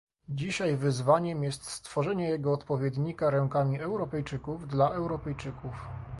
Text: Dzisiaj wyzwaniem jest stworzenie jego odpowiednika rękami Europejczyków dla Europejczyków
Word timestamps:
Dzisiaj 0.29 0.77
wyzwaniem 0.77 1.43
jest 1.43 1.63
stworzenie 1.65 2.29
jego 2.29 2.53
odpowiednika 2.53 3.29
rękami 3.29 3.79
Europejczyków 3.79 4.67
dla 4.67 4.89
Europejczyków 4.89 5.75